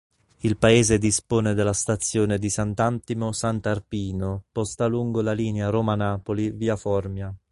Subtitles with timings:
[0.39, 7.31] Il paese dispone della stazione di Sant'Antimo-Sant'Arpino posta lungo la linea Roma-Napoli via Formia.